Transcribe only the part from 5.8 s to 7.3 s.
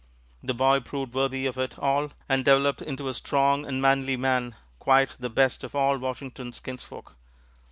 Washington's kinsfolk.